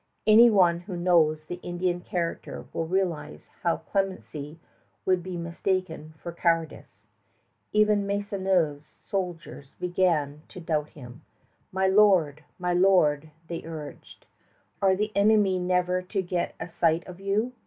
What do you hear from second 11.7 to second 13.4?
"My lord, my lord,"